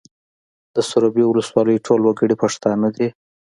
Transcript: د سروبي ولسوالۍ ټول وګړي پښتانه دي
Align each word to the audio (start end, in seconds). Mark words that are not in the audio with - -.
د 0.75 0.77
سروبي 0.89 1.23
ولسوالۍ 1.27 1.77
ټول 1.85 2.01
وګړي 2.03 2.35
پښتانه 2.43 2.87
دي 2.95 3.07